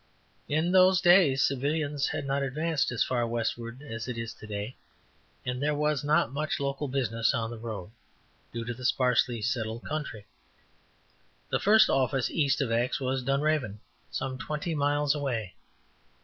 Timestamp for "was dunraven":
12.99-13.79